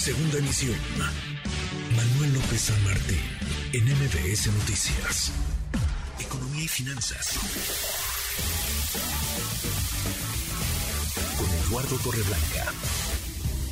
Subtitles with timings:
[0.00, 0.78] Segunda emisión.
[1.94, 3.20] Manuel López San Martín,
[3.74, 5.28] en MBS Noticias.
[6.18, 7.36] Economía y finanzas.
[11.36, 12.72] Con Eduardo Torreblanca.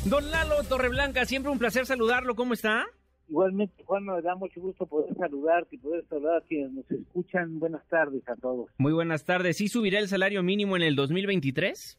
[0.05, 2.35] Don Lalo Torreblanca, siempre un placer saludarlo.
[2.35, 2.85] ¿Cómo está?
[3.27, 7.57] Igualmente, Juan, me da mucho gusto poder saludarte y poder saludar a quienes nos escuchan.
[7.57, 8.69] Buenas tardes a todos.
[8.77, 9.57] Muy buenas tardes.
[9.57, 11.97] ¿Sí subirá el salario mínimo en el 2023?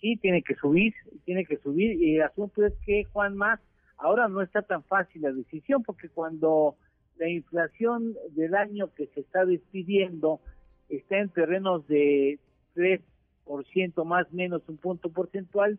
[0.00, 2.00] Sí, tiene que subir, tiene que subir.
[2.02, 3.60] Y el asunto es que, Juan, más,
[3.98, 6.76] ahora no está tan fácil la decisión, porque cuando
[7.18, 10.40] la inflación del año que se está despidiendo
[10.88, 12.38] está en terrenos de
[12.76, 15.78] 3% más menos un punto porcentual,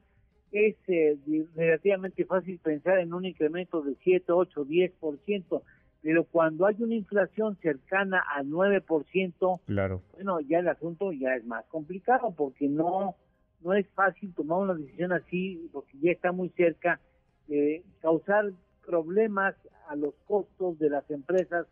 [0.51, 1.17] es eh,
[1.55, 5.61] relativamente fácil pensar en un incremento de 7, 8, 10%,
[6.01, 10.01] pero cuando hay una inflación cercana al 9%, claro.
[10.13, 13.15] bueno, ya el asunto ya es más complicado porque no
[13.61, 17.01] no es fácil tomar una decisión así porque ya está muy cerca
[17.49, 18.51] de causar
[18.85, 19.55] problemas
[19.87, 21.67] a los costos de las empresas,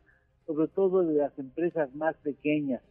[0.46, 2.82] sobre todo de las empresas más pequeñas.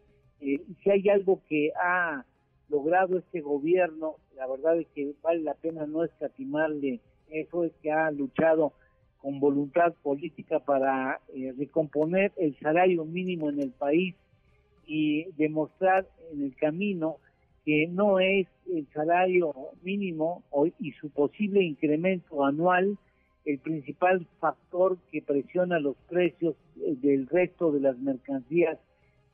[0.40, 2.24] Eh, si hay algo que ha
[2.68, 7.90] logrado este gobierno, la verdad es que vale la pena no escatimarle, eso es que
[7.90, 8.72] ha luchado
[9.20, 14.14] con voluntad política para eh, recomponer el salario mínimo en el país
[14.86, 17.16] y demostrar en el camino
[17.66, 20.44] que no es el salario mínimo
[20.78, 22.96] y su posible incremento anual
[23.44, 28.78] el principal factor que presiona los precios eh, del resto de las mercancías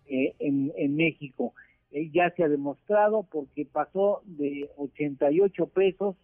[0.06, 1.52] eh, en, México.
[1.90, 6.16] Eh, ya se ha demostrado porque pasó de 88 pesos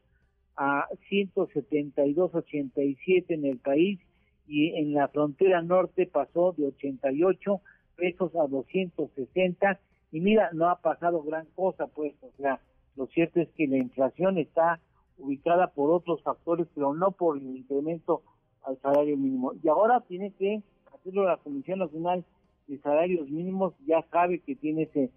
[0.56, 4.00] a 172.87 en el país
[4.46, 7.60] y en la frontera norte pasó de 88
[7.96, 9.78] pesos a 260
[10.10, 12.60] y mira, no ha pasado gran cosa pues, o sea,
[12.96, 14.80] lo cierto es que la inflación está
[15.18, 18.22] ubicada por otros factores, pero no por el incremento
[18.64, 19.52] al salario mínimo.
[19.62, 20.62] Y ahora tiene que
[20.94, 22.24] hacerlo la Comisión Nacional
[22.66, 25.10] de Salarios Mínimos, ya sabe que tiene ese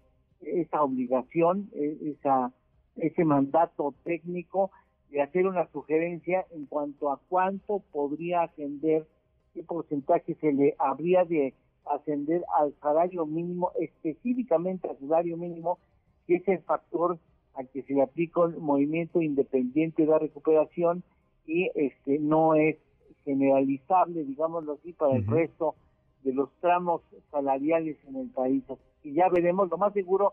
[0.44, 2.52] esa obligación, e, esa,
[2.96, 4.70] ese mandato técnico
[5.10, 9.06] de hacer una sugerencia en cuanto a cuánto podría ascender,
[9.54, 11.54] qué porcentaje se le habría de
[11.86, 15.78] ascender al salario mínimo, específicamente al salario mínimo,
[16.26, 17.18] que es el factor
[17.54, 21.02] al que se le aplica el movimiento independiente de la recuperación
[21.46, 22.76] y este no es
[23.24, 25.74] generalizable, digámoslo así, para el resto
[26.22, 28.62] de los tramos salariales en el país.
[29.02, 30.32] Y ya veremos, lo más seguro,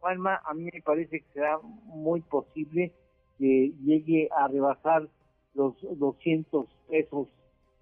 [0.00, 2.92] Juanma, a mí me parece que será muy posible
[3.38, 5.08] que llegue a rebasar
[5.54, 7.28] los 200 pesos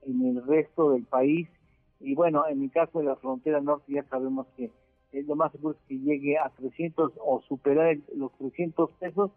[0.03, 1.49] en el resto del país
[2.05, 4.71] y bueno, en el caso de la frontera norte ya sabemos que
[5.13, 9.31] lo más seguro es que llegue a 300 o superar los 300 pesos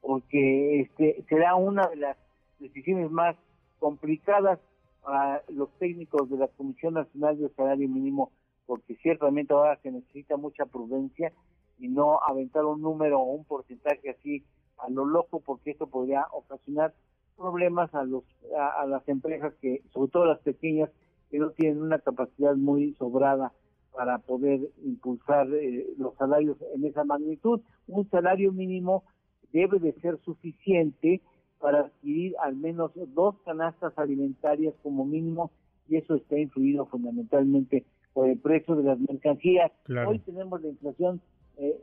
[0.00, 2.16] porque este será una de las
[2.58, 3.36] decisiones más
[3.78, 4.58] complicadas
[5.02, 8.30] para los técnicos de la Comisión Nacional de Salario Mínimo
[8.66, 11.32] porque ciertamente ahora se necesita mucha prudencia
[11.78, 14.44] y no aventar un número o un porcentaje así
[14.78, 16.94] a lo loco, porque esto podría ocasionar
[17.36, 18.24] problemas a los
[18.56, 20.90] a, las empresas que, sobre todo las pequeñas,
[21.32, 23.52] que no tienen una capacidad muy sobrada
[23.96, 27.62] para poder impulsar eh, los salarios en esa magnitud.
[27.88, 29.02] Un salario mínimo
[29.50, 31.22] debe de ser suficiente
[31.58, 35.50] para adquirir al menos dos canastas alimentarias como mínimo
[35.88, 39.72] y eso está influido fundamentalmente por el precio de las mercancías.
[40.06, 41.22] Hoy tenemos la inflación
[41.56, 41.80] eh,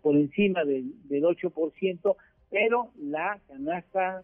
[0.00, 2.16] por encima del, del 8%,
[2.50, 4.22] pero la canasta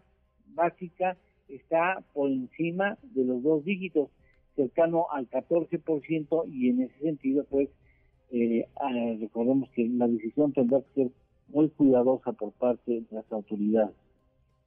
[0.55, 1.19] básica
[1.49, 4.09] está por encima de los dos dígitos,
[4.63, 7.69] cercano al 14%, y en ese sentido, pues,
[8.33, 11.11] eh, ah, recordemos que la decisión tendrá que ser
[11.49, 13.97] muy cuidadosa por parte de las autoridades.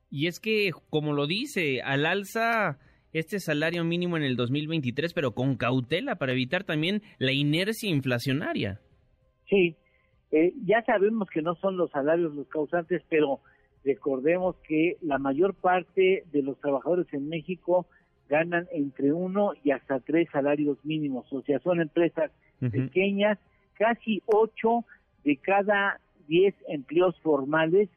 [0.09, 2.77] Y es que, como lo dice, al alza
[3.13, 8.79] este salario mínimo en el 2023, pero con cautela para evitar también la inercia inflacionaria.
[9.49, 9.75] Sí,
[10.31, 13.39] eh, ya sabemos que no son los salarios los causantes, pero
[13.85, 17.87] recordemos que la mayor parte de los trabajadores en México
[18.33, 23.37] ganan entre uno y hasta tres salarios mínimos, o sea, son empresas pequeñas,
[23.73, 24.85] casi ocho
[25.23, 27.89] de cada diez empleos formales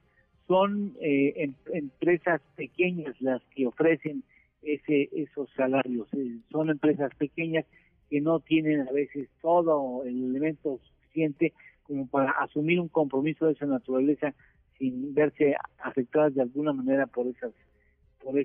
[0.46, 4.24] son eh, em, empresas pequeñas las que ofrecen
[4.62, 6.06] ese, esos salarios.
[6.12, 7.64] Eh, son empresas pequeñas
[8.10, 11.54] que no tienen a veces todo el elemento suficiente
[11.84, 14.34] como para asumir un compromiso de esa naturaleza
[14.78, 17.52] sin verse afectadas de alguna manera por esas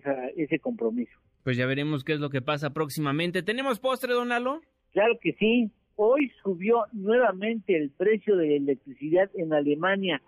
[0.02, 1.12] esa, ese compromiso.
[1.44, 3.44] Pues ya veremos qué es lo que pasa próximamente.
[3.44, 4.62] ¿Tenemos postre, don Lalo?
[4.92, 5.72] Claro que sí.
[5.96, 10.22] Hoy subió nuevamente el precio de la electricidad en Alemania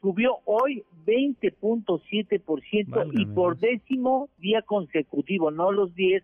[0.00, 6.22] subió hoy 20.7% y por décimo día consecutivo, no los 10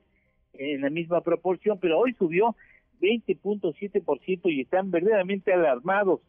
[0.55, 2.55] en la misma proporción, pero hoy subió
[3.01, 6.21] 20.7% y están verdaderamente alarmados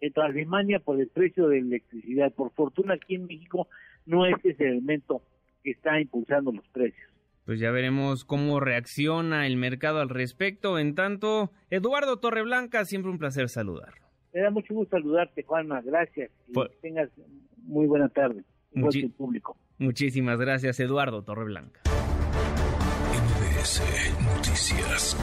[0.00, 2.32] en Alemania por el precio de la electricidad.
[2.32, 3.68] Por fortuna aquí en México
[4.06, 5.22] no es ese elemento
[5.62, 7.10] que está impulsando los precios.
[7.44, 10.78] Pues ya veremos cómo reacciona el mercado al respecto.
[10.78, 14.06] En tanto, Eduardo Torreblanca, siempre un placer saludarlo.
[14.32, 15.80] Me da mucho gusto saludarte, Juanma.
[15.80, 16.30] Gracias.
[16.48, 17.10] Y tengas
[17.64, 18.44] muy buena tarde.
[19.16, 19.56] público.
[19.78, 21.80] Muchísimas gracias, Eduardo Torreblanca.
[24.36, 25.16] Noticias.